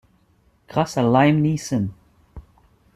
[0.67, 1.89] Grâce à Liam Neeson.